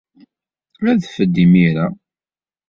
Adef-d 0.89 1.35
imir-a. 1.43 1.87